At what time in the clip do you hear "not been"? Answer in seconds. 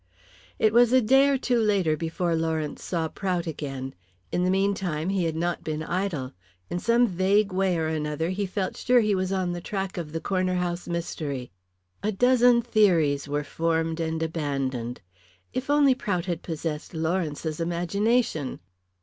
5.35-5.83